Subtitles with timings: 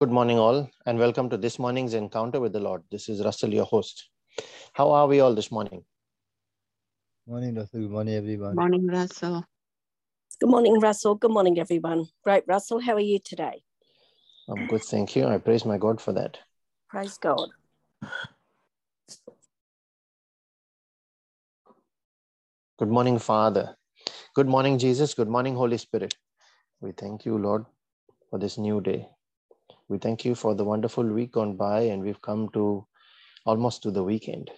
[0.00, 2.84] Good morning, all, and welcome to this morning's encounter with the Lord.
[2.88, 4.10] This is Russell, your host.
[4.72, 5.82] How are we all this morning?
[7.26, 7.80] Morning, Russell.
[7.80, 8.54] Good morning, everyone.
[8.54, 9.44] Morning, Russell.
[10.40, 11.16] Good morning, Russell.
[11.16, 12.06] Good morning, everyone.
[12.22, 12.78] Great, Russell.
[12.78, 13.60] How are you today?
[14.48, 15.26] I'm good, thank you.
[15.26, 16.38] I praise my God for that.
[16.88, 17.48] Praise God.
[22.78, 23.76] Good morning, Father.
[24.36, 25.12] Good morning, Jesus.
[25.14, 26.14] Good morning, Holy Spirit.
[26.80, 27.66] We thank you, Lord,
[28.30, 29.08] for this new day.
[29.88, 32.86] We thank you for the wonderful week gone by, and we've come to
[33.46, 34.50] almost to the weekend.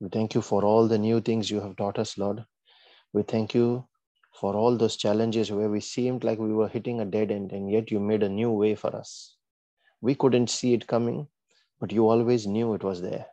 [0.00, 2.44] We thank you for all the new things you have taught us, Lord.
[3.12, 3.88] We thank you
[4.32, 7.68] for all those challenges where we seemed like we were hitting a dead end, and
[7.68, 9.36] yet you made a new way for us.
[10.00, 11.26] We couldn't see it coming,
[11.80, 13.26] but you always knew it was there.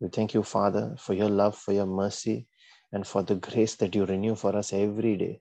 [0.00, 2.46] We thank you, Father, for your love, for your mercy,
[2.92, 5.40] and for the grace that you renew for us every day.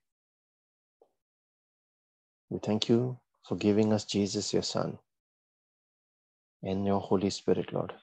[2.49, 4.97] We thank you for giving us Jesus, your Son,
[6.63, 7.93] and your Holy Spirit, Lord.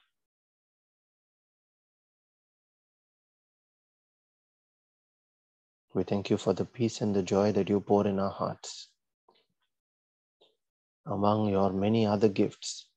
[5.93, 8.89] We thank you for the peace and the joy that you pour in our hearts.
[11.05, 12.87] Among your many other gifts,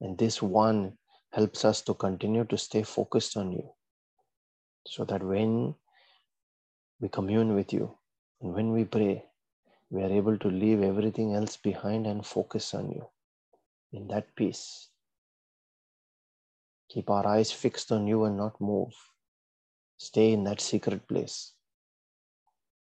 [0.00, 0.94] and this one
[1.32, 3.68] helps us to continue to stay focused on you
[4.86, 5.74] so that when
[7.00, 7.96] we commune with you
[8.40, 9.24] and when we pray,
[9.94, 13.06] we are able to leave everything else behind and focus on you
[13.92, 14.88] in that peace.
[16.88, 18.92] Keep our eyes fixed on you and not move.
[19.96, 21.52] Stay in that secret place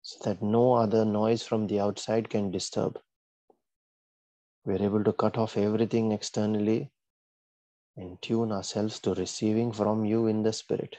[0.00, 2.98] so that no other noise from the outside can disturb.
[4.64, 6.90] We're able to cut off everything externally
[7.98, 10.96] and tune ourselves to receiving from you in the Spirit.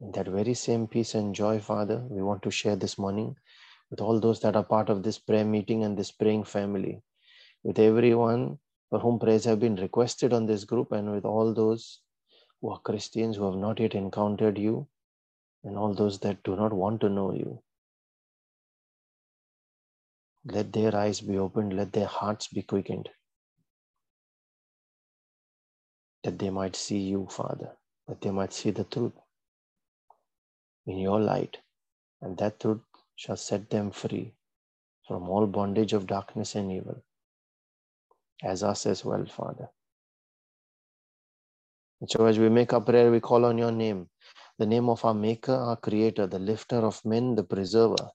[0.00, 3.34] In that very same peace and joy, Father, we want to share this morning
[3.90, 7.02] with all those that are part of this prayer meeting and this praying family,
[7.62, 8.58] with everyone
[8.90, 12.00] for whom prayers have been requested on this group, and with all those
[12.60, 14.88] who are Christians who have not yet encountered you,
[15.64, 17.62] and all those that do not want to know you.
[20.44, 23.08] Let their eyes be opened, let their hearts be quickened,
[26.24, 27.76] that they might see you, Father,
[28.06, 29.12] that they might see the truth
[30.86, 31.58] in your light,
[32.22, 32.80] and that truth
[33.18, 34.32] shall set them free
[35.06, 37.02] from all bondage of darkness and evil,
[38.44, 39.68] as us as well, Father.
[42.00, 44.08] And so, as we make our prayer, we call on your name,
[44.58, 48.08] the name of our Maker, our Creator, the lifter of men, the preserver,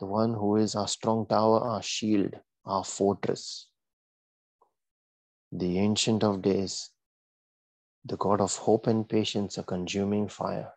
[0.00, 2.34] the one who is our strong tower, our shield,
[2.66, 3.68] our fortress,
[5.50, 6.90] the Ancient of Days,
[8.04, 10.72] the God of hope and patience, a consuming fire.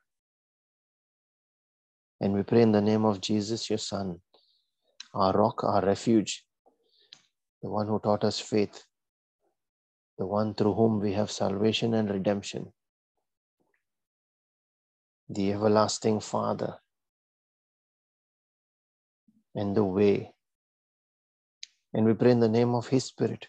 [2.21, 4.21] And we pray in the name of Jesus, your Son,
[5.13, 6.45] our rock, our refuge,
[7.61, 8.85] the one who taught us faith,
[10.17, 12.71] the one through whom we have salvation and redemption,
[15.29, 16.75] the everlasting Father,
[19.53, 20.31] and the way.
[21.93, 23.47] And we pray in the name of His Spirit,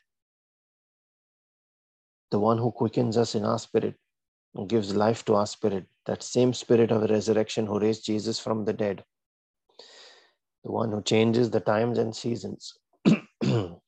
[2.31, 3.95] the one who quickens us in our spirit
[4.65, 8.73] gives life to our spirit, that same spirit of resurrection who raised Jesus from the
[8.73, 9.05] dead,
[10.65, 13.79] the one who changes the times and seasons, the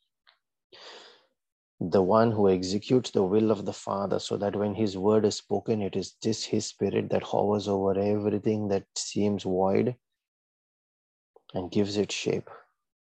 [1.80, 5.80] one who executes the will of the Father, so that when His word is spoken,
[5.80, 9.96] it is just His spirit that hovers over everything that seems void
[11.54, 12.50] and gives it shape,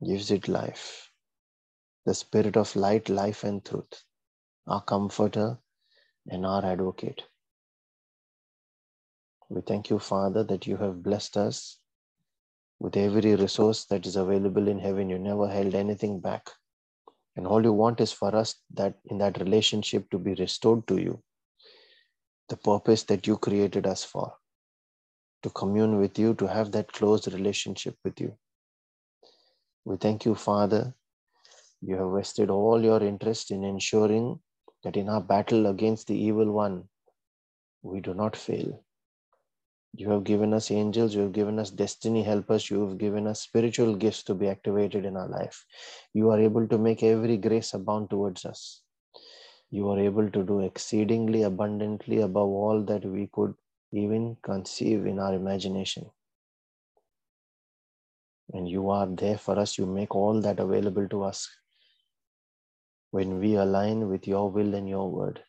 [0.05, 1.11] gives it life.
[2.05, 4.03] The spirit of light, life, and truth,
[4.67, 5.59] our comforter
[6.29, 7.23] and our advocate.
[9.51, 11.77] We thank you, Father, that you have blessed us
[12.79, 15.09] with every resource that is available in heaven.
[15.09, 16.49] You never held anything back.
[17.35, 21.01] And all you want is for us that in that relationship to be restored to
[21.01, 21.21] you,
[22.47, 24.33] the purpose that you created us for,
[25.43, 28.37] to commune with you, to have that close relationship with you.
[29.83, 30.93] We thank you, Father.
[31.81, 34.39] You have vested all your interest in ensuring
[34.85, 36.85] that in our battle against the evil one,
[37.81, 38.81] we do not fail.
[39.93, 43.41] You have given us angels, you have given us destiny helpers, you have given us
[43.41, 45.65] spiritual gifts to be activated in our life.
[46.13, 48.81] You are able to make every grace abound towards us.
[49.69, 53.53] You are able to do exceedingly abundantly above all that we could
[53.91, 56.09] even conceive in our imagination.
[58.53, 59.77] And you are there for us.
[59.77, 61.49] You make all that available to us
[63.11, 65.43] when we align with your will and your word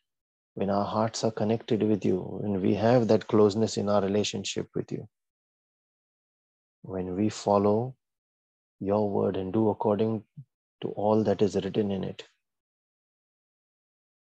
[0.54, 4.68] when our hearts are connected with you, when we have that closeness in our relationship
[4.74, 5.08] with you,
[6.82, 7.94] when we follow
[8.80, 10.22] your word and do according
[10.80, 12.24] to all that is written in it.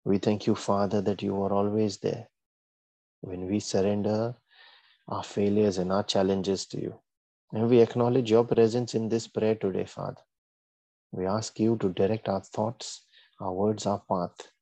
[0.04, 2.28] We thank you, Father, that you are always there
[3.22, 4.36] when we surrender
[5.08, 7.00] our failures and our challenges to you.
[7.54, 10.22] And we acknowledge your presence in this prayer today, Father.
[11.12, 13.06] We ask you to direct our thoughts,
[13.40, 14.53] our words, our path,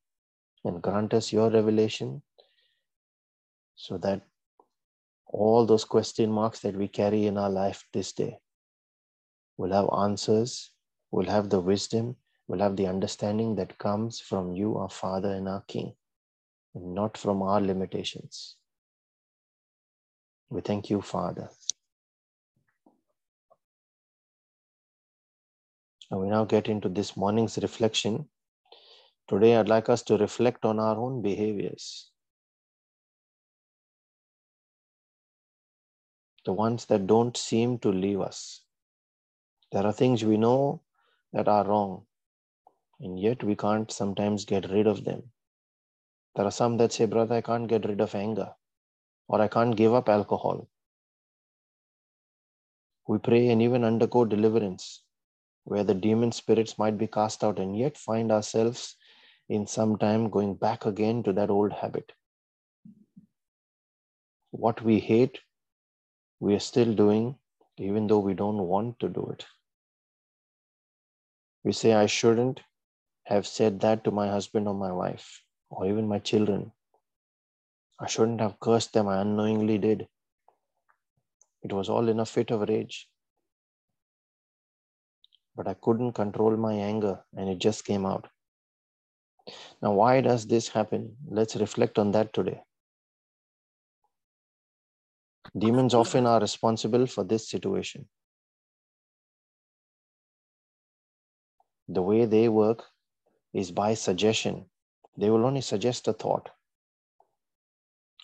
[0.64, 2.22] and grant us your revelation
[3.74, 4.22] so that
[5.26, 8.38] all those question marks that we carry in our life this day
[9.56, 10.70] will have answers,
[11.10, 12.16] will have the wisdom,
[12.48, 15.94] will have the understanding that comes from you, our Father and our King,
[16.74, 18.56] and not from our limitations.
[20.50, 21.48] We thank you, Father.
[26.10, 28.28] And we now get into this morning's reflection.
[29.28, 32.10] Today, I'd like us to reflect on our own behaviors.
[36.44, 38.62] The ones that don't seem to leave us.
[39.70, 40.82] There are things we know
[41.32, 42.02] that are wrong,
[43.00, 45.22] and yet we can't sometimes get rid of them.
[46.34, 48.54] There are some that say, Brother, I can't get rid of anger,
[49.28, 50.68] or I can't give up alcohol.
[53.06, 55.02] We pray and even undergo deliverance
[55.64, 58.96] where the demon spirits might be cast out, and yet find ourselves
[59.52, 62.12] in some time going back again to that old habit.
[64.50, 65.40] What we hate,
[66.40, 67.36] we are still doing,
[67.76, 69.44] even though we don't want to do it.
[71.64, 72.60] We say, I shouldn't
[73.24, 76.72] have said that to my husband or my wife, or even my children.
[78.00, 80.08] I shouldn't have cursed them, I unknowingly did.
[81.62, 83.06] It was all in a fit of rage.
[85.54, 88.31] But I couldn't control my anger and it just came out.
[89.82, 91.16] Now, why does this happen?
[91.28, 92.62] Let's reflect on that today.
[95.58, 98.08] Demons often are responsible for this situation.
[101.88, 102.84] the way they work
[103.52, 104.66] is by suggestion.
[105.16, 106.48] They will only suggest a thought.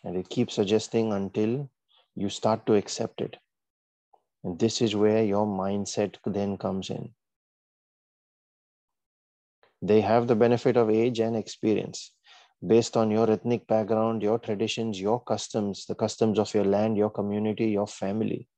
[0.05, 1.69] And they keep suggesting until
[2.15, 3.37] you start to accept it.
[4.45, 7.11] And this is where your mindset then comes in.
[9.81, 12.13] They have the benefit of age and experience
[12.67, 17.11] based on your ethnic background, your traditions, your customs, the customs of your land, your
[17.11, 18.49] community, your family.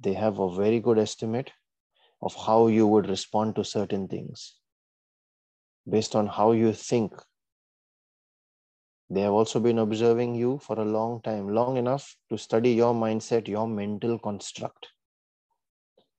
[0.00, 1.50] They have a very good estimate
[2.20, 4.56] of how you would respond to certain things
[5.88, 7.12] based on how you think.
[9.10, 12.92] They have also been observing you for a long time, long enough to study your
[12.92, 14.88] mindset, your mental construct.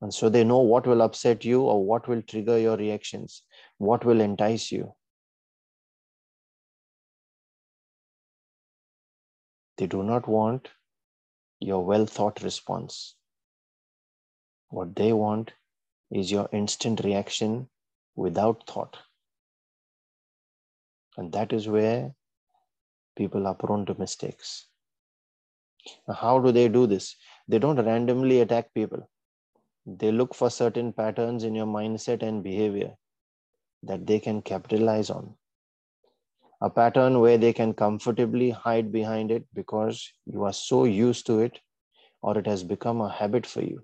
[0.02, 3.44] And so they know what will upset you or what will trigger your reactions,
[3.80, 4.94] what will entice you.
[9.78, 10.68] They do not want
[11.62, 13.16] your well thought response.
[14.70, 15.54] What they want
[16.12, 17.70] is your instant reaction
[18.16, 18.98] without thought.
[21.18, 22.14] And that is where
[23.18, 24.68] people are prone to mistakes.
[26.08, 27.16] Now, how do they do this?
[27.48, 29.10] They don't randomly attack people.
[29.86, 32.96] They look for certain patterns in your mindset and behavior
[33.84, 35.36] that they can capitalize on.
[36.62, 41.40] A pattern where they can comfortably hide behind it because you are so used to
[41.40, 41.60] it
[42.22, 43.82] or it has become a habit for you.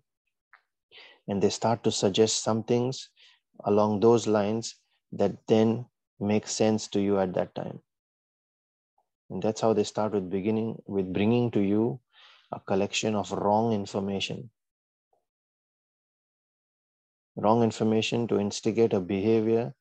[1.27, 3.09] And they start to suggest some things
[3.63, 4.75] along those lines
[5.13, 5.85] that then
[6.19, 7.79] make sense to you at that time.
[9.29, 11.99] And that's how they start with beginning with bringing to you
[12.51, 14.49] a collection of wrong information.
[17.37, 19.73] Wrong information to instigate a behavior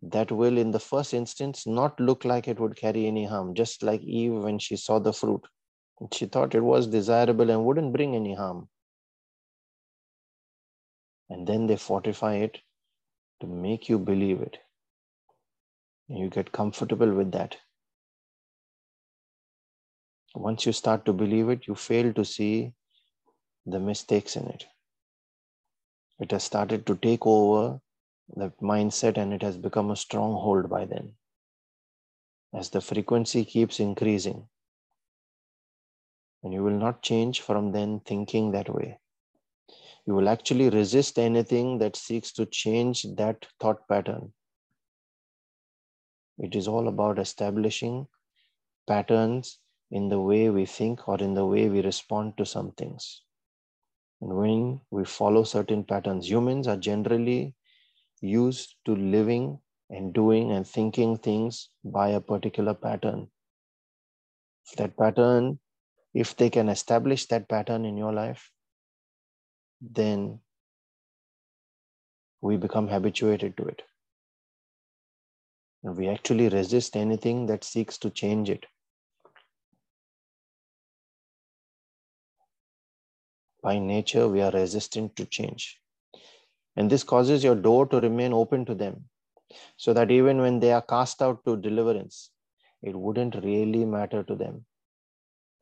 [0.00, 3.82] that will in the first instance not look like it would carry any harm just
[3.82, 5.42] like eve when she saw the fruit
[6.12, 8.68] she thought it was desirable and wouldn't bring any harm
[11.30, 12.58] and then they fortify it
[13.40, 14.58] to make you believe it.
[16.08, 17.56] And you get comfortable with that.
[20.34, 22.72] Once you start to believe it, you fail to see
[23.66, 24.64] the mistakes in it.
[26.18, 27.80] It has started to take over
[28.36, 31.14] the mindset and it has become a stronghold by then.
[32.54, 34.48] As the frequency keeps increasing,
[36.42, 38.98] and you will not change from then thinking that way
[40.08, 44.32] you will actually resist anything that seeks to change that thought pattern.
[46.38, 48.06] It is all about establishing
[48.86, 49.58] patterns
[49.90, 53.20] in the way we think or in the way we respond to some things.
[54.22, 57.54] And when we follow certain patterns, humans are generally
[58.20, 59.60] used to living
[59.90, 63.28] and doing and thinking things by a particular pattern.
[64.76, 65.60] That pattern,
[66.14, 68.50] if they can establish that pattern in your life,
[69.80, 70.40] then
[72.40, 73.82] we become habituated to it.
[75.82, 78.66] And we actually resist anything that seeks to change it.
[83.62, 85.80] By nature, we are resistant to change.
[86.78, 89.08] And this causes your door to remain open to them
[89.76, 92.30] so that even when they are cast out to deliverance,
[92.82, 94.64] it wouldn't really matter to them.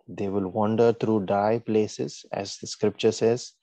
[0.07, 3.55] They will wander through dry places, as the scripture says,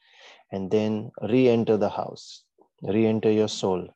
[0.51, 2.43] and then re enter the house,
[2.81, 3.87] re enter your soul,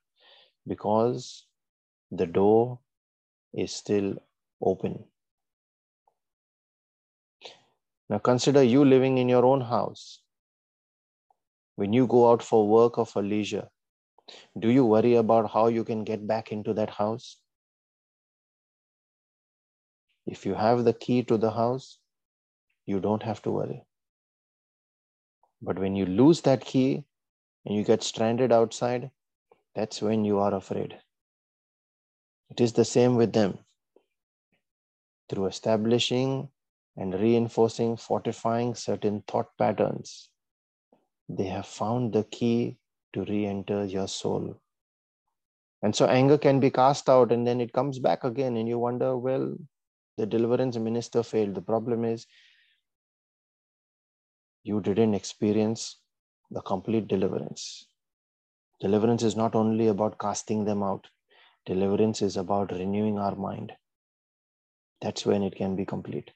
[0.67, 1.47] because
[2.11, 2.77] the door
[3.55, 4.17] is still
[4.61, 5.03] open.
[8.07, 10.21] Now consider you living in your own house
[11.77, 13.67] when you go out for work or for leisure,
[14.59, 17.37] do you worry about how you can get back into that house?
[20.25, 21.99] If you have the key to the house,
[22.85, 23.83] you don't have to worry.
[25.61, 27.05] But when you lose that key
[27.65, 29.11] and you get stranded outside,
[29.75, 30.97] that's when you are afraid.
[32.49, 33.59] It is the same with them.
[35.29, 36.49] Through establishing
[36.95, 40.29] and reinforcing, fortifying certain thought patterns,
[41.29, 42.77] they have found the key
[43.13, 44.59] to re enter your soul.
[45.81, 48.79] And so anger can be cast out and then it comes back again, and you
[48.79, 49.55] wonder, well,
[50.17, 51.55] the deliverance minister failed.
[51.55, 52.25] The problem is
[54.63, 55.99] you didn't experience
[56.49, 57.87] the complete deliverance.
[58.79, 61.07] Deliverance is not only about casting them out,
[61.65, 63.73] deliverance is about renewing our mind.
[65.01, 66.31] That's when it can be complete.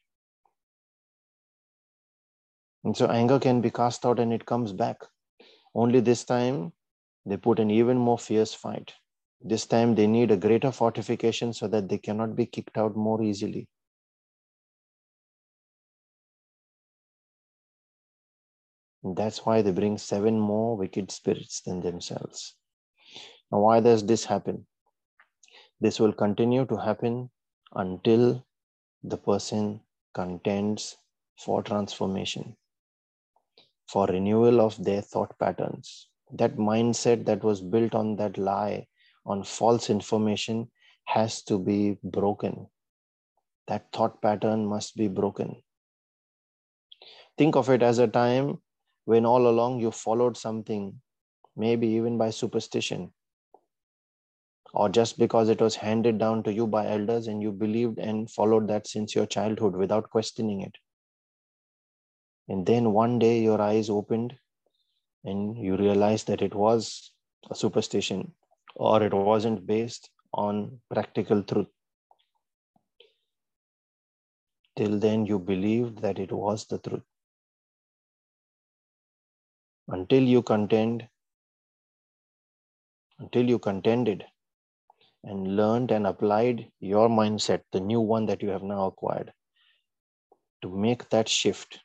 [2.83, 5.01] And so anger can be cast out and it comes back.
[5.75, 6.73] Only this time
[7.25, 8.93] they put an even more fierce fight.
[9.39, 13.21] This time they need a greater fortification so that they cannot be kicked out more
[13.21, 13.67] easily.
[19.03, 22.55] That's why they bring seven more wicked spirits than themselves.
[23.51, 24.67] Now, why does this happen?
[25.79, 27.31] This will continue to happen
[27.73, 28.45] until
[29.03, 29.81] the person
[30.13, 30.97] contends
[31.37, 32.55] for transformation
[33.91, 36.09] for renewal of their thought patterns.
[36.31, 38.87] That mindset that was built on that lie,
[39.25, 40.71] on false information,
[41.05, 42.67] has to be broken.
[43.67, 45.61] That thought pattern must be broken.
[47.37, 48.61] Think of it as a time
[49.05, 51.01] when all along you followed something,
[51.55, 53.11] maybe even by superstition,
[54.73, 58.31] or just because it was handed down to you by elders and you believed and
[58.31, 60.77] followed that since your childhood without questioning it.
[62.51, 64.37] And then one day your eyes opened
[65.23, 67.11] and you realized that it was
[67.49, 68.33] a superstition
[68.75, 71.69] or it wasn't based on practical truth.
[74.75, 77.03] Till then, you believed that it was the truth.
[79.87, 81.07] Until you contend,
[83.19, 84.25] until you contended
[85.23, 89.31] and learned and applied your mindset, the new one that you have now acquired,
[90.61, 91.79] to make that shift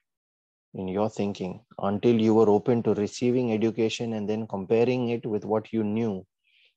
[0.76, 5.44] in your thinking until you were open to receiving education and then comparing it with
[5.44, 6.24] what you knew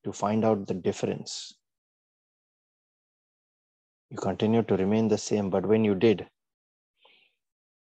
[0.06, 1.54] to find out the difference.
[4.10, 6.26] You continue to remain the same, but when you did,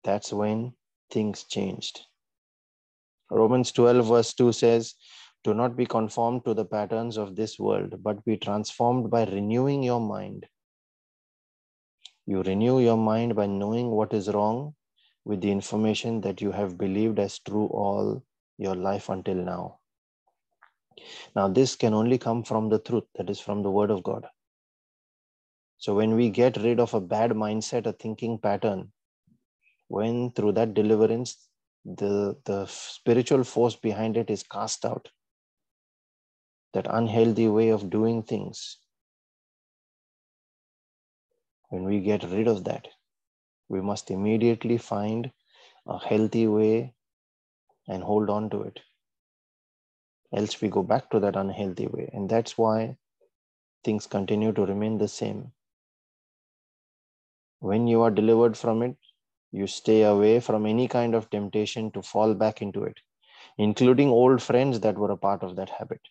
[0.03, 0.73] that's when
[1.09, 2.01] things changed.
[3.31, 4.93] Romans 12, verse 2 says,
[5.43, 9.81] Do not be conformed to the patterns of this world, but be transformed by renewing
[9.81, 10.45] your mind.
[12.27, 14.75] You renew your mind by knowing what is wrong
[15.25, 18.23] with the information that you have believed as true all
[18.57, 19.79] your life until now.
[21.35, 24.25] Now, this can only come from the truth, that is, from the Word of God.
[25.77, 28.91] So, when we get rid of a bad mindset, a thinking pattern,
[29.87, 31.49] when through that deliverance,
[31.85, 35.09] the, the spiritual force behind it is cast out,
[36.73, 38.77] that unhealthy way of doing things,
[41.69, 42.87] when we get rid of that,
[43.73, 45.31] we must immediately find
[45.87, 46.93] a healthy way
[47.87, 48.81] and hold on to it.
[50.31, 52.09] Else, we go back to that unhealthy way.
[52.13, 52.97] And that's why
[53.83, 55.53] things continue to remain the same.
[57.61, 58.97] When you are delivered from it,
[59.51, 62.99] you stay away from any kind of temptation to fall back into it,
[63.57, 66.01] including old friends that were a part of that habit.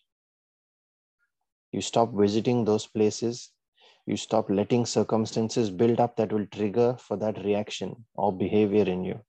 [1.71, 3.52] You stop visiting those places
[4.07, 9.05] you stop letting circumstances build up that will trigger for that reaction or behavior in
[9.05, 9.21] you.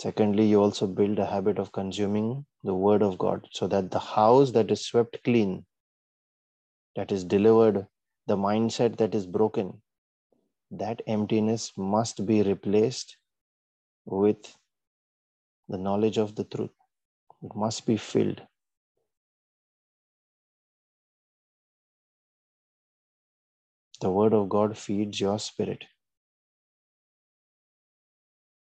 [0.00, 4.00] Secondly, you also build a habit of consuming the word of God so that the
[4.00, 5.64] house that is swept clean,
[6.96, 7.86] that is delivered,
[8.26, 9.80] the mindset that is broken,
[10.72, 13.16] that emptiness must be replaced
[14.04, 14.56] with
[15.68, 16.70] the knowledge of the truth,
[17.42, 18.42] It must be filled.
[24.00, 25.84] The Word of God feeds your spirit.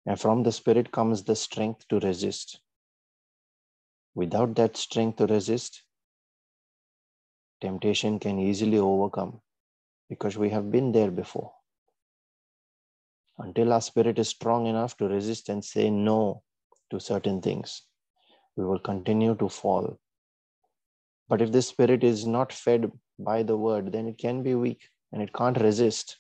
[0.05, 2.59] And from the Spirit comes the strength to resist.
[4.15, 5.83] Without that strength to resist,
[7.61, 9.41] temptation can easily overcome
[10.09, 11.51] because we have been there before.
[13.39, 16.43] Until our spirit is strong enough to resist and say no
[16.91, 17.83] to certain things,
[18.55, 19.97] we will continue to fall.
[21.27, 24.89] But if this spirit is not fed by the word, then it can be weak
[25.13, 26.17] and it can't resist.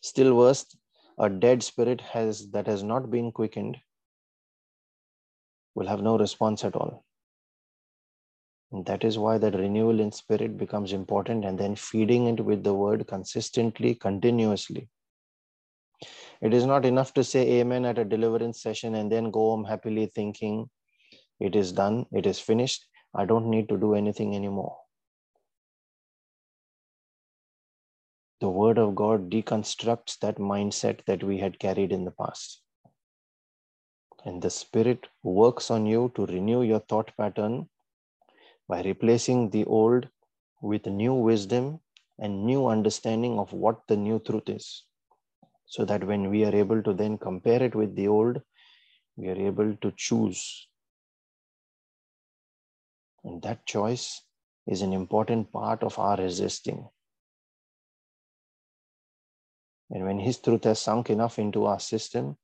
[0.00, 0.64] Still worse,
[1.18, 3.76] a dead spirit has that has not been quickened
[5.74, 7.04] will have no response at all.
[8.72, 12.64] And that is why that renewal in spirit becomes important and then feeding it with
[12.64, 14.88] the word consistently, continuously.
[16.40, 19.64] It is not enough to say amen at a deliverance session and then go home
[19.64, 20.68] happily thinking
[21.40, 24.76] it is done, it is finished, I don't need to do anything anymore.
[28.44, 32.60] The word of God deconstructs that mindset that we had carried in the past.
[34.26, 37.70] And the Spirit works on you to renew your thought pattern
[38.68, 40.10] by replacing the old
[40.60, 41.80] with new wisdom
[42.18, 44.84] and new understanding of what the new truth is.
[45.64, 48.42] So that when we are able to then compare it with the old,
[49.16, 50.68] we are able to choose.
[53.24, 54.20] And that choice
[54.66, 56.90] is an important part of our resisting.
[59.90, 62.36] And when His truth has sunk enough into our system,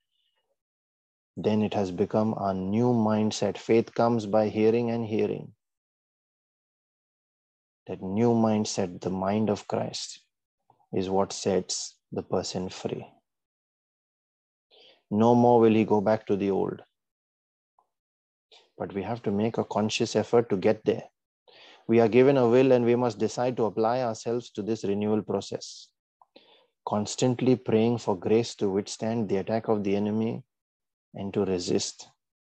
[1.36, 3.56] then it has become a new mindset.
[3.56, 5.52] Faith comes by hearing and hearing.
[7.86, 10.20] That new mindset, the mind of Christ,
[10.92, 13.06] is what sets the person free.
[15.10, 16.82] No more will he go back to the old.
[18.78, 21.04] But we have to make a conscious effort to get there.
[21.88, 25.22] We are given a will and we must decide to apply ourselves to this renewal
[25.22, 25.88] process.
[26.90, 30.42] Constantly praying for grace to withstand the attack of the enemy
[31.14, 32.08] and to resist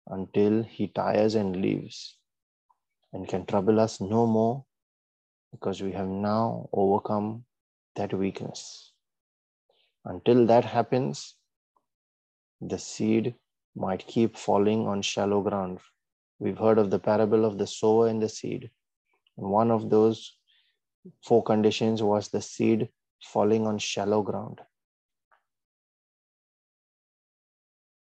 [0.08, 2.16] until he tires and leaves
[3.12, 4.64] and can trouble us no more
[5.52, 7.44] because we have now overcome
[7.98, 8.94] that weakness.
[10.06, 11.36] Until that happens,
[12.62, 13.36] the seed
[13.76, 15.80] might keep falling on shallow ground.
[16.40, 18.72] We've heard of the parable of the sower and the seed.
[19.38, 20.38] And one of those
[21.26, 22.88] four conditions was the seed
[23.22, 24.62] falling on shallow ground.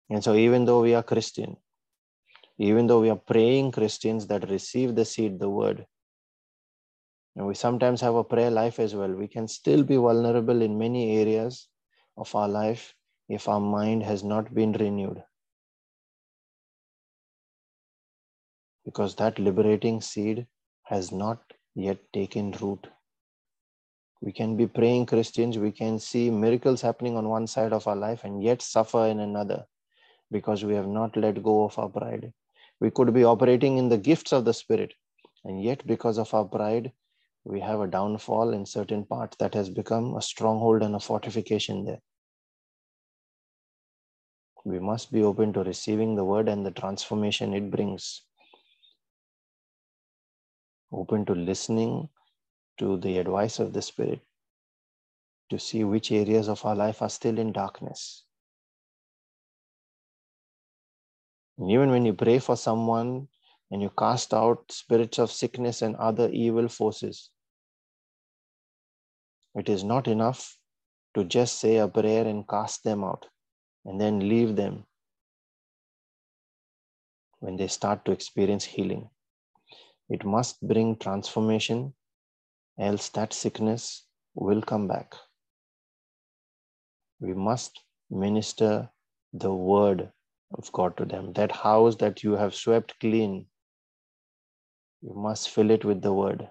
[0.09, 1.57] And so, even though we are Christian,
[2.57, 5.85] even though we are praying Christians that receive the seed, the word,
[7.35, 10.77] and we sometimes have a prayer life as well, we can still be vulnerable in
[10.77, 11.67] many areas
[12.17, 12.93] of our life
[13.29, 15.23] if our mind has not been renewed.
[18.83, 20.47] Because that liberating seed
[20.83, 21.39] has not
[21.75, 22.87] yet taken root.
[24.21, 27.95] We can be praying Christians, we can see miracles happening on one side of our
[27.95, 29.65] life and yet suffer in another
[30.31, 32.33] because we have not let go of our pride.
[32.79, 34.93] We could be operating in the gifts of the Spirit,
[35.43, 36.91] and yet because of our pride,
[37.45, 41.85] we have a downfall in certain parts that has become a stronghold and a fortification
[41.85, 42.01] there.
[44.65, 48.23] We must be open to receiving the word and the transformation it brings.
[50.91, 52.09] Open to listening
[52.79, 54.21] to the advice of the Spirit
[55.49, 58.23] to see which areas of our life are still in darkness
[61.59, 63.27] And even when you pray for someone
[63.69, 67.31] and you cast out spirits of sickness and other evil forces,
[69.55, 70.57] it is not enough
[71.15, 73.25] to just say a prayer and cast them out
[73.83, 74.85] and then leave them
[77.39, 79.09] when they start to experience healing.
[80.07, 81.93] It must bring transformation,
[82.79, 85.13] else that sickness will come back.
[87.19, 88.89] We must minister
[89.33, 90.11] the word
[90.57, 91.33] of God to them.
[91.33, 93.45] That house that you have swept clean,
[95.01, 96.49] you must fill it with the word.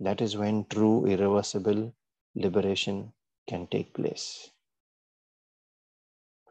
[0.00, 1.94] That is when true, irreversible
[2.34, 3.12] liberation
[3.48, 4.50] can take place.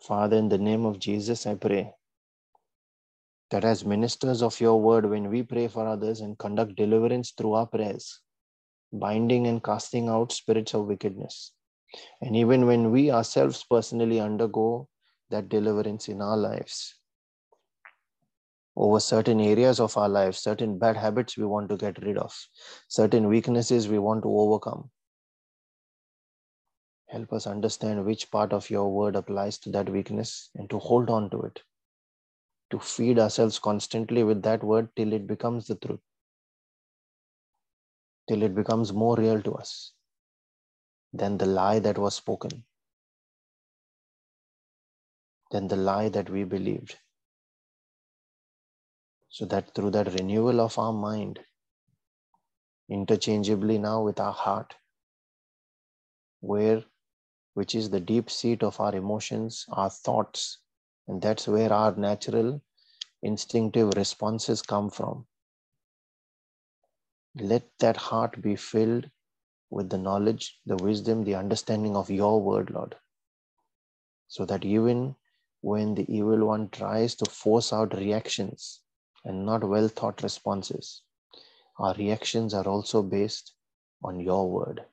[0.01, 1.93] Father, in the name of Jesus, I pray
[3.51, 7.53] that as ministers of your word, when we pray for others and conduct deliverance through
[7.53, 8.21] our prayers,
[8.91, 11.51] binding and casting out spirits of wickedness,
[12.21, 14.87] and even when we ourselves personally undergo
[15.29, 16.95] that deliverance in our lives,
[18.75, 22.35] over certain areas of our lives, certain bad habits we want to get rid of,
[22.87, 24.89] certain weaknesses we want to overcome.
[27.07, 31.09] Help us understand which part of your word applies to that weakness and to hold
[31.09, 31.61] on to it,
[32.71, 35.99] to feed ourselves constantly with that word till it becomes the truth,
[38.27, 39.93] till it becomes more real to us
[41.13, 42.63] than the lie that was spoken,
[45.51, 46.97] than the lie that we believed.
[49.29, 51.39] So that through that renewal of our mind,
[52.89, 54.75] interchangeably now with our heart,
[56.39, 56.83] where
[57.53, 60.59] which is the deep seat of our emotions, our thoughts,
[61.07, 62.61] and that's where our natural
[63.21, 65.25] instinctive responses come from.
[67.35, 69.09] Let that heart be filled
[69.69, 72.95] with the knowledge, the wisdom, the understanding of your word, Lord.
[74.27, 75.15] So that even
[75.61, 78.81] when the evil one tries to force out reactions
[79.23, 81.01] and not well thought responses,
[81.77, 83.53] our reactions are also based
[84.03, 84.85] on your word.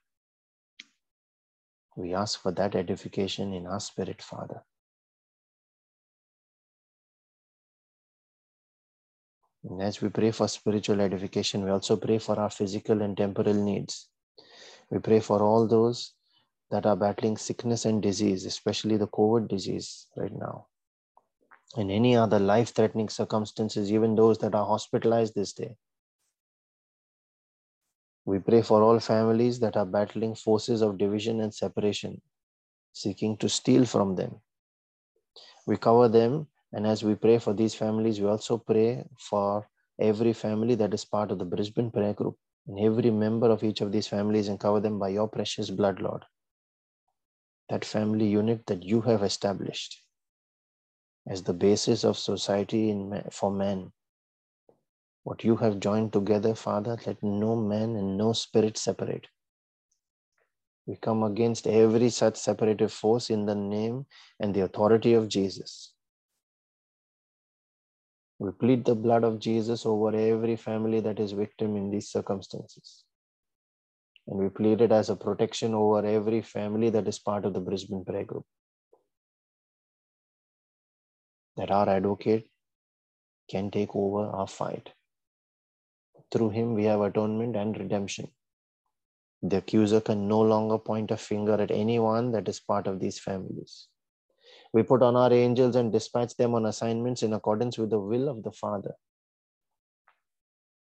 [1.96, 4.62] We ask for that edification in our spirit, Father.
[9.64, 13.55] And as we pray for spiritual edification, we also pray for our physical and temporal
[13.55, 14.09] needs.
[14.90, 16.14] We pray for all those
[16.70, 20.66] that are battling sickness and disease, especially the COVID disease right now,
[21.77, 25.77] and any other life threatening circumstances, even those that are hospitalized this day.
[28.25, 32.20] We pray for all families that are battling forces of division and separation,
[32.92, 34.37] seeking to steal from them.
[35.66, 39.69] We cover them, and as we pray for these families, we also pray for
[40.01, 43.81] every family that is part of the Brisbane prayer group and every member of each
[43.81, 46.25] of these families and cover them by your precious blood, Lord.
[47.69, 50.03] That family unit that you have established
[51.29, 53.93] as the basis of society in, for men
[55.25, 59.29] what you have joined together, Father, let no man and no spirit separate.
[60.87, 64.07] We come against every such separative force in the name
[64.41, 65.93] and the authority of Jesus.
[68.43, 73.05] We plead the blood of Jesus over every family that is victim in these circumstances.
[74.27, 77.61] And we plead it as a protection over every family that is part of the
[77.61, 78.45] Brisbane prayer group.
[81.57, 82.51] That our advocate
[83.49, 84.93] can take over our fight.
[86.33, 88.33] Through him, we have atonement and redemption.
[89.43, 93.21] The accuser can no longer point a finger at anyone that is part of these
[93.21, 93.87] families.
[94.73, 98.29] We put on our angels and dispatch them on assignments in accordance with the will
[98.29, 98.95] of the Father,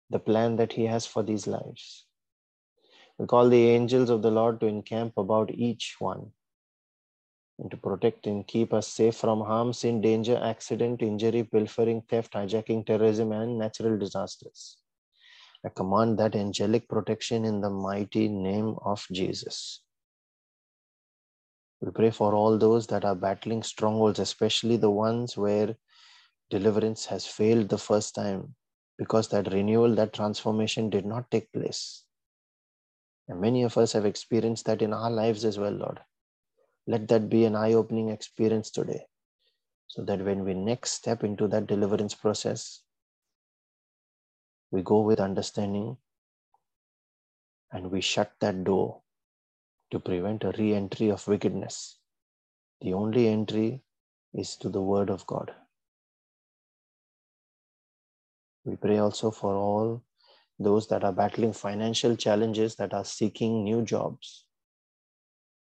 [0.10, 2.06] the plan that He has for these lives.
[3.18, 6.32] We call the angels of the Lord to encamp about each one
[7.60, 12.34] and to protect and keep us safe from harm, sin, danger, accident, injury, pilfering, theft,
[12.34, 14.78] hijacking, terrorism, and natural disasters.
[15.66, 19.82] I command that angelic protection in the mighty name of Jesus.
[21.86, 25.76] We pray for all those that are battling strongholds, especially the ones where
[26.50, 28.56] deliverance has failed the first time
[28.98, 32.04] because that renewal, that transformation did not take place.
[33.28, 36.00] And many of us have experienced that in our lives as well, Lord.
[36.88, 39.06] Let that be an eye opening experience today
[39.86, 42.82] so that when we next step into that deliverance process,
[44.72, 45.98] we go with understanding
[47.72, 49.04] and we shut that door
[49.92, 51.98] to prevent a re entry of wickedness.
[52.82, 53.82] The only entry
[54.34, 55.54] is to the Word of God.
[58.66, 60.04] We pray also for all
[60.60, 64.46] those that are battling financial challenges, that are seeking new jobs.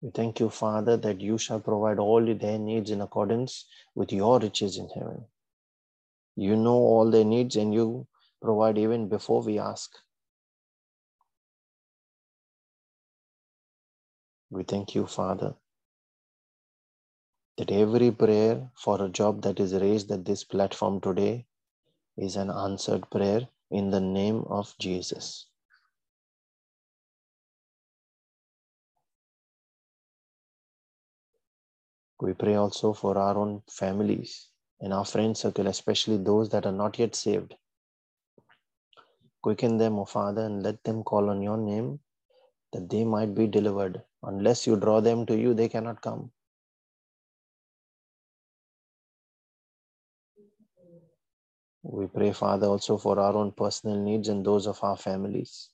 [0.02, 4.38] We thank you, Father, that you shall provide all their needs in accordance with your
[4.38, 5.26] riches in heaven.
[6.36, 8.06] You know all their needs and you
[8.40, 9.90] provide even before we ask.
[14.50, 15.54] We thank you, Father,
[17.56, 21.46] that every prayer for a job that is raised at this platform today
[22.16, 25.46] is an answered prayer in the name of Jesus.
[32.20, 34.48] We pray also for our own families
[34.80, 37.54] and our friend circle, especially those that are not yet saved.
[39.42, 42.00] Quicken them, O Father, and let them call on your name
[42.72, 44.02] that they might be delivered.
[44.22, 46.30] Unless you draw them to you, they cannot come.
[51.82, 55.70] We pray, Father, also for our own personal needs and those of our families.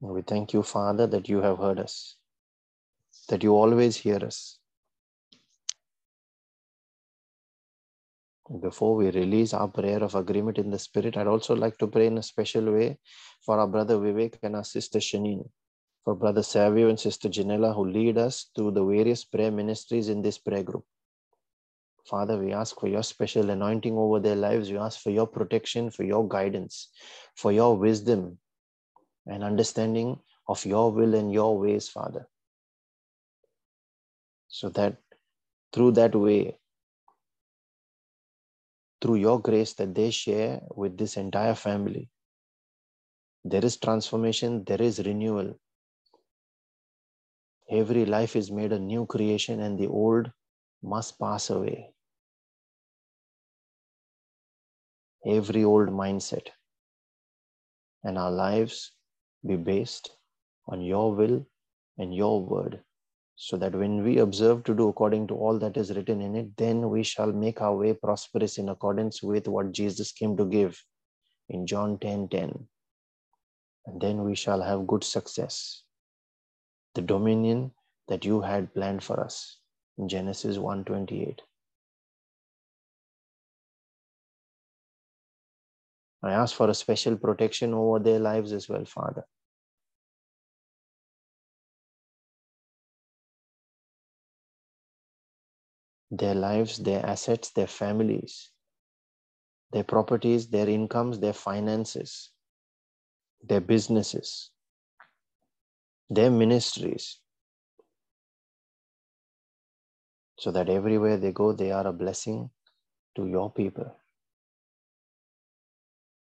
[0.00, 2.16] We thank you, Father, that you have heard us,
[3.28, 4.58] that you always hear us.
[8.48, 12.06] Before we release our prayer of agreement in the spirit, I'd also like to pray
[12.06, 12.98] in a special way
[13.44, 15.48] for our brother Vivek and our sister Shanine,
[16.04, 20.22] for brother Savio and sister Janella who lead us through the various prayer ministries in
[20.22, 20.84] this prayer group.
[22.08, 24.70] Father, we ask for your special anointing over their lives.
[24.70, 26.90] We ask for your protection, for your guidance,
[27.34, 28.38] for your wisdom
[29.26, 32.28] and understanding of your will and your ways, Father.
[34.46, 34.98] So that
[35.72, 36.58] through that way,
[39.06, 42.08] through your grace that they share with this entire family.
[43.44, 45.60] There is transformation, there is renewal.
[47.70, 50.32] Every life is made a new creation, and the old
[50.82, 51.92] must pass away.
[55.24, 56.48] Every old mindset,
[58.02, 58.90] and our lives
[59.46, 60.10] be based
[60.66, 61.46] on your will
[61.96, 62.82] and your word
[63.36, 66.56] so that when we observe to do according to all that is written in it,
[66.56, 70.82] then we shall make our way prosperous in accordance with what Jesus came to give
[71.50, 72.66] in John 10 10.
[73.86, 75.82] And then we shall have good success,
[76.94, 77.72] the dominion
[78.08, 79.58] that you had planned for us
[79.98, 81.42] in Genesis 1 28.
[86.22, 89.24] I ask for a special protection over their lives as well, Father.
[96.10, 98.50] Their lives, their assets, their families,
[99.72, 102.30] their properties, their incomes, their finances,
[103.42, 104.50] their businesses,
[106.08, 107.18] their ministries,
[110.38, 112.50] so that everywhere they go, they are a blessing
[113.16, 113.96] to your people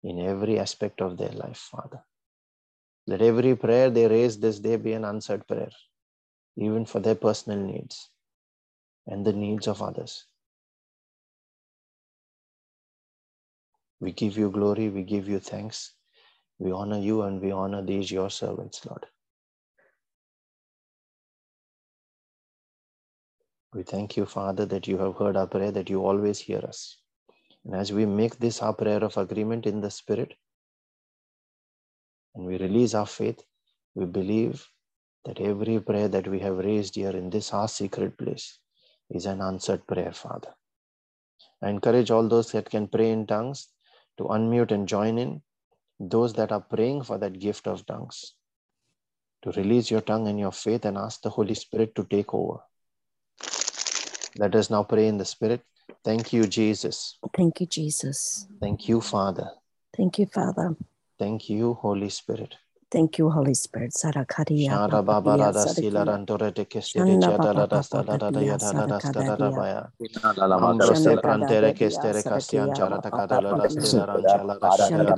[0.03, 2.03] in every aspect of their life, Father.
[3.07, 5.71] Let every prayer they raise this day be an answered prayer,
[6.57, 8.09] even for their personal needs
[9.07, 10.25] and the needs of others.
[13.99, 15.93] We give you glory, we give you thanks,
[16.59, 19.05] we honor you, and we honor these your servants, Lord.
[23.73, 26.97] We thank you, Father, that you have heard our prayer, that you always hear us.
[27.65, 30.35] And as we make this our prayer of agreement in the Spirit,
[32.35, 33.41] and we release our faith,
[33.95, 34.67] we believe
[35.25, 38.59] that every prayer that we have raised here in this our secret place
[39.09, 40.53] is an answered prayer, Father.
[41.61, 43.67] I encourage all those that can pray in tongues
[44.17, 45.41] to unmute and join in.
[45.99, 48.35] Those that are praying for that gift of tongues,
[49.41, 52.59] to release your tongue and your faith and ask the Holy Spirit to take over.
[54.37, 55.61] Let us now pray in the Spirit.
[56.03, 57.17] Thank you, Jesus.
[57.35, 58.47] Thank you, Jesus.
[58.61, 59.49] Thank you, Father.
[59.95, 60.75] Thank you, Father.
[61.17, 62.55] Thank you, Holy Spirit.
[62.91, 63.91] Thank you, Holy Spirit.
[63.93, 67.17] Sarakariya Shara baba rada sila rantore te kestere
[74.71, 75.13] Shanda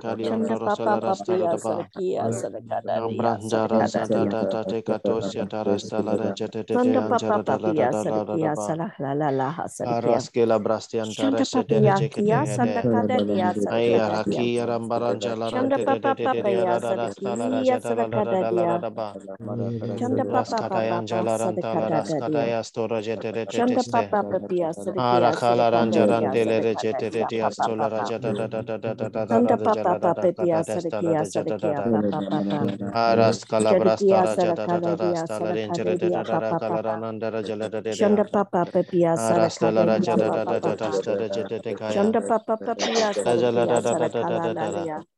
[29.30, 32.68] Anda papa papa piasa de piasa de kia papa papa.
[32.92, 37.56] Aras kalabrasta raja da da da rasta la renjere de da da da kalarananda raja
[37.56, 37.96] la da de.
[37.96, 41.60] Chanda papa papa piasa la rasta la raja da da da da rasta raja de
[41.60, 41.94] de kaya.
[41.94, 44.88] Chanda papa papa piasa raja la da da da da da da.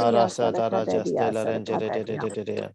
[0.00, 2.20] Arasa da raja dia stela renjere sarakada de de dia.
[2.20, 2.70] de de de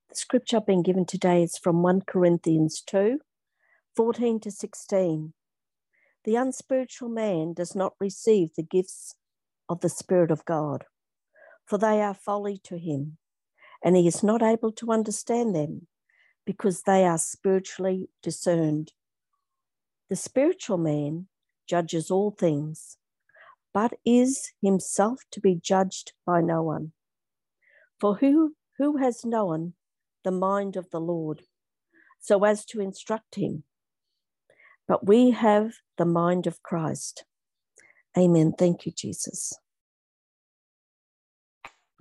[0.10, 3.20] The scripture being given today is from 1 Corinthians 2
[3.96, 5.34] 14 to 16.
[6.26, 9.16] The unspiritual man does not receive the gifts
[9.70, 10.86] of the Spirit of God,
[11.66, 13.18] for they are folly to him,
[13.84, 15.88] and he is not able to understand them
[16.46, 18.94] because they are spiritually discerned.
[20.10, 21.28] The spiritual man
[21.68, 22.98] judges all things,
[23.74, 26.92] but is himself to be judged by no one.
[28.00, 29.74] For who, who has known
[30.24, 31.44] the mind of the Lord
[32.20, 33.64] so as to instruct him?
[34.88, 37.26] But we have the mind of Christ.
[38.18, 38.54] Amen.
[38.58, 39.54] Thank you, Jesus.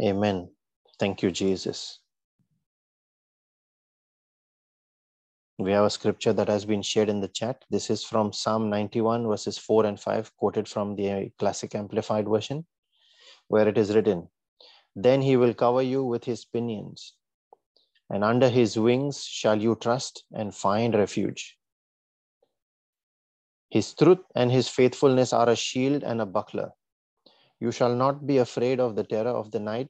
[0.03, 0.51] Amen.
[0.99, 2.01] Thank you, Jesus.
[5.57, 7.65] We have a scripture that has been shared in the chat.
[7.71, 12.67] This is from Psalm 91, verses 4 and 5, quoted from the Classic Amplified Version,
[13.47, 14.29] where it is written
[14.97, 17.15] Then he will cover you with his pinions,
[18.11, 21.57] and under his wings shall you trust and find refuge.
[23.71, 26.73] His truth and his faithfulness are a shield and a buckler.
[27.61, 29.89] You shall not be afraid of the terror of the night,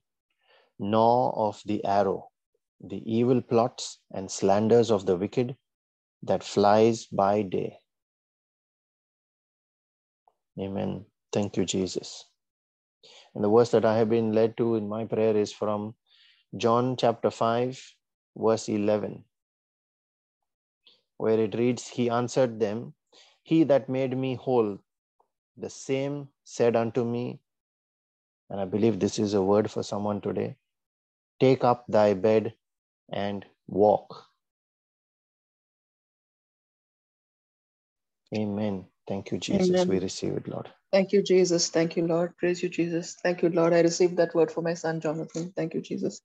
[0.79, 2.29] nor of the arrow
[2.81, 5.57] the evil plots and slanders of the wicked
[6.23, 7.79] that flies by day.
[10.61, 11.05] Amen.
[11.33, 12.27] Thank you, Jesus.
[13.35, 15.95] And the verse that I have been led to in my prayer is from
[16.57, 17.95] John chapter 5,
[18.37, 19.25] verse 11,
[21.19, 22.95] where it reads, He answered them,
[23.43, 24.79] He that made me whole,
[25.57, 27.41] the same said unto me,
[28.51, 30.57] and I believe this is a word for someone today
[31.41, 32.55] take up thy bed
[33.13, 34.27] and walk.
[38.37, 38.87] Amen.
[39.07, 39.69] Thank you, Jesus.
[39.69, 39.89] Amen.
[39.89, 40.69] We receive it, Lord.
[40.93, 41.69] Thank you, Jesus.
[41.69, 42.37] Thank you, Lord.
[42.37, 43.17] Praise you, Jesus.
[43.23, 43.73] Thank you, Lord.
[43.73, 45.53] I received that word for my son, Jonathan.
[45.57, 46.21] Thank you, Jesus.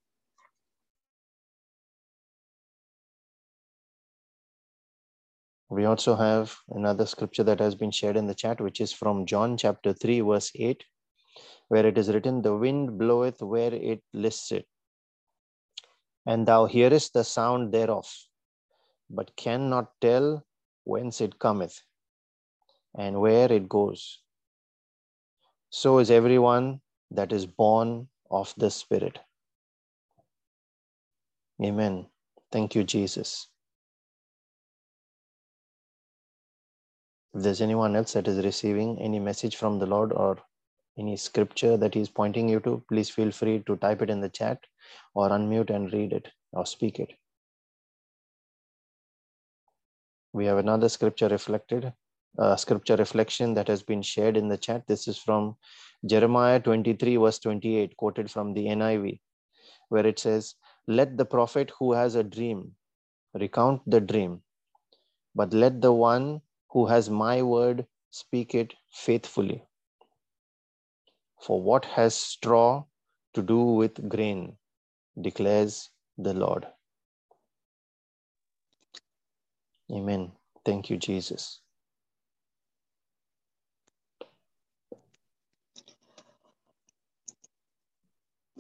[5.70, 9.26] We also have another scripture that has been shared in the chat, which is from
[9.28, 10.84] John chapter 3, verse 8,
[11.68, 14.66] where it is written, The wind bloweth where it listeth,
[16.30, 18.08] and thou hearest the sound thereof,
[19.10, 20.46] but cannot tell
[20.84, 21.82] whence it cometh
[22.96, 24.20] and where it goes.
[25.72, 29.18] So is everyone that is born of the Spirit.
[31.64, 32.06] Amen.
[32.52, 33.48] Thank you, Jesus.
[37.34, 40.38] If there's anyone else that is receiving any message from the Lord or
[40.96, 44.30] any scripture that He's pointing you to, please feel free to type it in the
[44.30, 44.60] chat
[45.14, 47.12] or unmute and read it or speak it.
[50.34, 51.92] We have another scripture reflected,
[52.38, 54.86] uh, scripture reflection that has been shared in the chat.
[54.88, 55.56] This is from
[56.06, 59.20] Jeremiah 23, verse 28, quoted from the NIV,
[59.90, 60.56] where it says,
[60.88, 62.76] Let the prophet who has a dream
[63.34, 64.42] recount the dream,
[65.36, 69.64] but let the one who has my word speak it faithfully.
[71.42, 72.86] For what has straw
[73.34, 74.58] to do with grain?
[75.22, 76.68] Declares the Lord.
[79.92, 80.32] Amen.
[80.66, 81.62] Thank you, Jesus.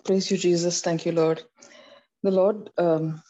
[0.06, 0.82] Praise you, Jesus.
[0.82, 1.44] Thank you, Lord.
[2.24, 3.22] The Lord um,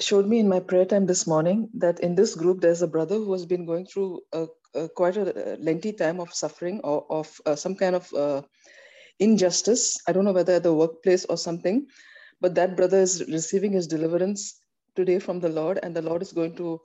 [0.00, 3.16] showed me in my prayer time this morning that in this group there's a brother
[3.16, 7.40] who has been going through a, a quite a lengthy time of suffering or of
[7.46, 8.42] uh, some kind of uh,
[9.20, 9.98] injustice.
[10.08, 11.86] I don't know whether at the workplace or something,
[12.40, 14.60] but that brother is receiving his deliverance
[14.96, 16.80] today from the Lord, and the Lord is going to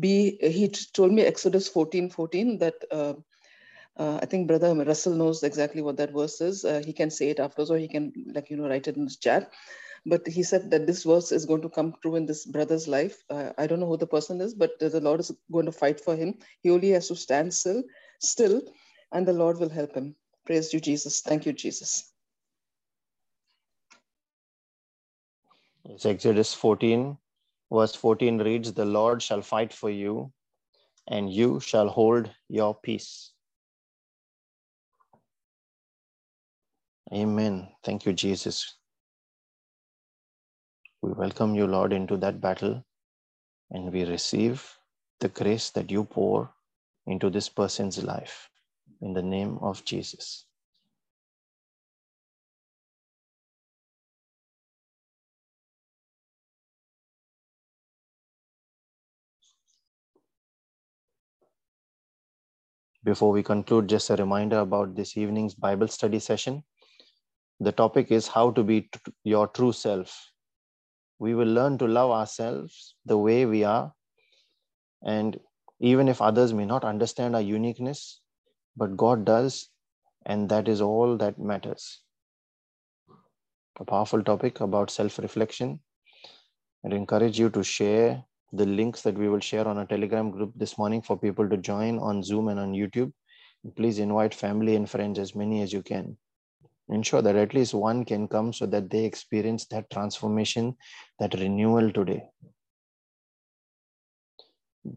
[0.00, 0.38] be.
[0.42, 2.74] He told me Exodus 14 14 that.
[2.90, 3.14] Uh,
[3.96, 6.64] uh, I think Brother Russell knows exactly what that verse is.
[6.64, 9.06] Uh, he can say it afterwards, or he can, like you know, write it in
[9.06, 9.52] the chat.
[10.06, 13.22] But he said that this verse is going to come true in this brother's life.
[13.30, 16.00] Uh, I don't know who the person is, but the Lord is going to fight
[16.00, 16.34] for him.
[16.62, 17.84] He only has to stand still,
[18.20, 18.62] still,
[19.12, 20.16] and the Lord will help him.
[20.46, 21.22] Praise you, Jesus.
[21.22, 22.13] Thank you, Jesus.
[25.86, 27.18] It's Exodus 14,
[27.70, 30.32] verse 14 reads, The Lord shall fight for you,
[31.08, 33.32] and you shall hold your peace.
[37.12, 37.68] Amen.
[37.84, 38.76] Thank you, Jesus.
[41.02, 42.82] We welcome you, Lord, into that battle,
[43.70, 44.66] and we receive
[45.20, 46.50] the grace that you pour
[47.06, 48.48] into this person's life
[49.02, 50.46] in the name of Jesus.
[63.04, 66.64] Before we conclude, just a reminder about this evening's Bible study session.
[67.60, 68.90] The topic is how to be
[69.24, 70.32] your true self.
[71.18, 73.94] We will learn to love ourselves the way we are.
[75.04, 75.38] And
[75.80, 78.20] even if others may not understand our uniqueness,
[78.76, 79.70] but God does,
[80.26, 82.00] and that is all that matters.
[83.78, 85.80] a powerful topic about self reflection.
[86.82, 88.24] And encourage you to share
[88.56, 91.56] the links that we will share on a Telegram group this morning for people to
[91.56, 93.12] join on Zoom and on YouTube.
[93.76, 96.16] Please invite family and friends, as many as you can.
[96.88, 100.76] Ensure that at least one can come so that they experience that transformation,
[101.18, 102.22] that renewal today.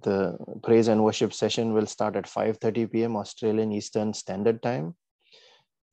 [0.04, 3.16] The praise and worship session will start at 5:30 p.m.
[3.16, 4.96] Australian Eastern Standard Time,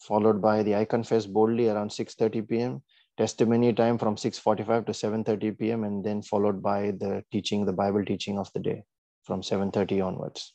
[0.00, 2.82] followed by the I Confess Boldly around 6:30 p.m
[3.16, 5.84] testimony time from 6.45 to 7.30 p.m.
[5.84, 8.84] and then followed by the teaching, the Bible teaching of the day
[9.22, 10.54] from 7.30 onwards.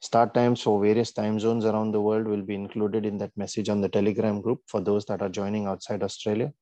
[0.00, 3.68] Start times for various time zones around the world will be included in that message
[3.68, 6.52] on the Telegram group for those that are joining outside Australia.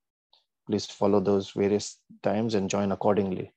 [0.66, 3.52] Please follow those various times and join accordingly.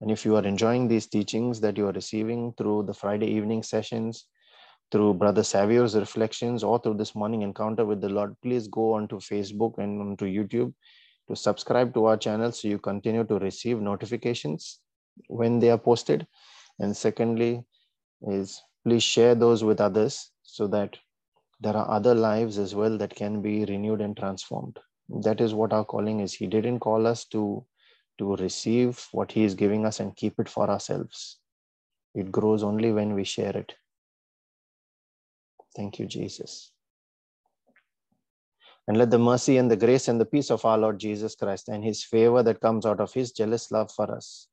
[0.00, 3.62] And if you are enjoying these teachings that you are receiving through the Friday evening
[3.62, 4.26] sessions,
[4.94, 9.16] through Brother Savio's reflections or through this morning encounter with the Lord, please go onto
[9.16, 10.72] Facebook and onto YouTube
[11.28, 14.78] to subscribe to our channel so you continue to receive notifications
[15.26, 16.28] when they are posted.
[16.78, 17.64] And secondly,
[18.22, 20.96] is please share those with others so that
[21.60, 24.78] there are other lives as well that can be renewed and transformed.
[25.08, 26.34] That is what our calling is.
[26.34, 27.64] He didn't call us to,
[28.18, 31.38] to receive what He is giving us and keep it for ourselves.
[32.14, 33.74] It grows only when we share it.
[35.74, 36.70] Thank you, Jesus.
[38.86, 41.68] And let the mercy and the grace and the peace of our Lord Jesus Christ
[41.68, 44.46] and his favor that comes out of his jealous love for us.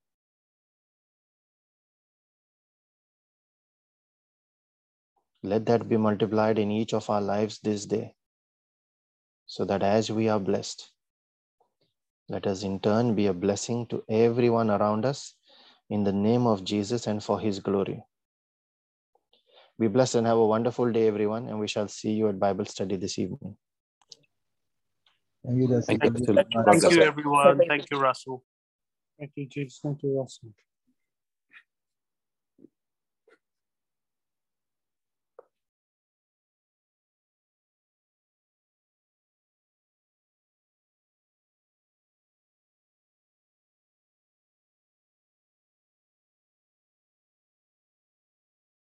[5.44, 8.14] Let that be multiplied in each of our lives this day,
[9.48, 10.92] so that as we are blessed,
[12.30, 15.34] let us in turn be a blessing to everyone around us
[15.90, 18.04] in the name of Jesus and for his glory.
[19.82, 22.66] Be blessed and have a wonderful day, everyone, and we shall see you at Bible
[22.66, 23.58] study this evening.
[25.44, 27.62] Thank you, Thank you, Thank you everyone.
[27.68, 28.44] Thank you, Russell.
[29.18, 29.80] Thank you, Jesus.
[29.82, 30.50] Thank you, Russell.